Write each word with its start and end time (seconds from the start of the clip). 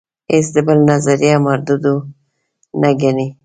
هیڅ 0.31 0.45
د 0.55 0.57
بل 0.67 0.79
نظریه 0.89 1.35
مرودوده 1.45 1.93
نه 2.81 2.89
ګڼي. 3.01 3.27